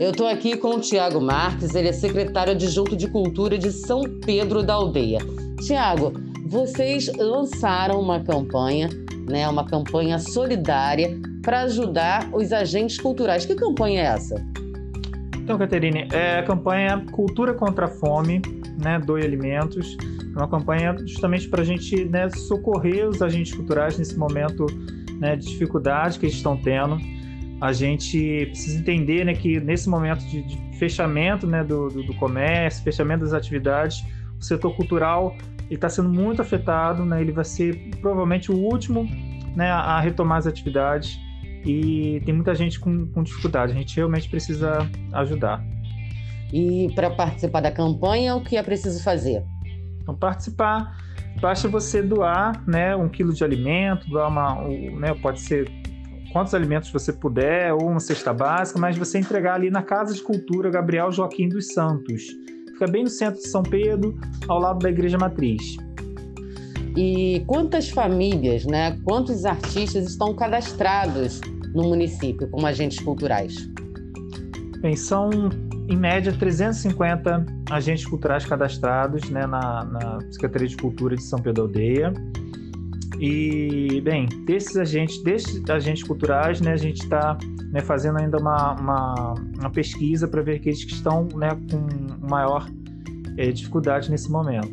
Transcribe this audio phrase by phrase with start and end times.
[0.00, 4.02] Eu estou aqui com o Tiago Marques, ele é secretário adjunto de Cultura de São
[4.24, 5.18] Pedro da Aldeia.
[5.60, 6.12] Tiago,
[6.46, 8.88] vocês lançaram uma campanha,
[9.28, 13.44] né, uma campanha solidária para ajudar os agentes culturais.
[13.44, 14.36] Que campanha é essa?
[15.36, 18.40] Então, Caterine, é a campanha Cultura contra a Fome,
[18.80, 19.96] né, Doe Alimentos.
[20.32, 24.64] É uma campanha justamente para a gente né, socorrer os agentes culturais nesse momento
[25.18, 26.96] né, de dificuldade que eles estão tendo
[27.60, 32.14] a gente precisa entender né, que nesse momento de, de fechamento né, do, do, do,
[32.14, 34.04] comércio, fechamento das atividades,
[34.38, 35.36] o setor cultural
[35.70, 39.08] está sendo muito afetado, né, ele vai ser provavelmente o último
[39.56, 41.18] né, a retomar as atividades
[41.64, 45.62] e tem muita gente com, com dificuldade, a gente realmente precisa ajudar.
[46.52, 49.44] E para participar da campanha, o que é preciso fazer?
[50.00, 50.96] Então, participar,
[51.40, 55.70] basta você doar né, um quilo de alimento, doar uma, né, pode ser
[56.32, 60.22] quantos alimentos você puder, ou uma cesta básica, mas você entregar ali na Casa de
[60.22, 62.24] Cultura Gabriel Joaquim dos Santos.
[62.72, 65.76] Fica bem no centro de São Pedro, ao lado da Igreja Matriz.
[66.96, 71.40] E quantas famílias, né, quantos artistas estão cadastrados
[71.74, 73.68] no município como agentes culturais?
[74.80, 75.30] Bem, são
[75.88, 81.62] em média 350 agentes culturais cadastrados né, na, na Secretaria de Cultura de São Pedro
[81.64, 82.12] Aldeia.
[83.20, 87.36] E, bem, desses agentes, desses agentes culturais, né, a gente está
[87.72, 92.68] né, fazendo ainda uma, uma, uma pesquisa para ver aqueles que estão né, com maior
[93.36, 94.68] é, dificuldade nesse momento.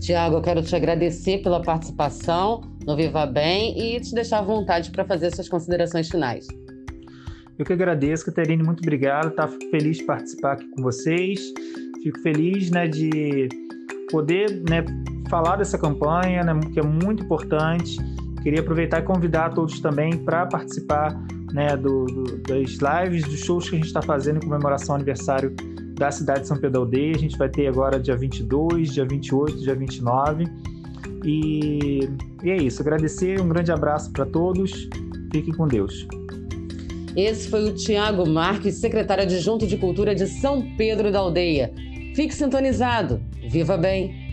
[0.00, 4.90] Tiago, eu quero te agradecer pela participação no Viva Bem e te deixar à vontade
[4.90, 6.46] para fazer suas considerações finais.
[7.58, 9.34] Eu que agradeço, Caterine, muito obrigado.
[9.34, 11.40] Tá feliz de participar aqui com vocês.
[12.02, 13.48] Fico feliz né, de
[14.10, 14.84] poder né,
[15.28, 17.96] falar dessa campanha, né, que é muito importante.
[18.42, 21.18] Queria aproveitar e convidar todos também para participar
[21.52, 24.96] né, do, do, das lives, dos shows que a gente está fazendo em comemoração ao
[24.96, 25.54] aniversário
[25.94, 27.14] da cidade de São Pedro Aldeia.
[27.14, 30.44] A gente vai ter agora dia 22, dia 28, dia 29.
[31.24, 32.00] E,
[32.44, 32.82] e é isso.
[32.82, 34.88] Agradecer, um grande abraço para todos.
[35.32, 36.06] Fiquem com Deus.
[37.16, 41.72] Esse foi o Tiago Marques, secretário adjunto de Cultura de São Pedro da Aldeia.
[42.14, 43.20] Fique sintonizado.
[43.48, 44.25] Viva bem!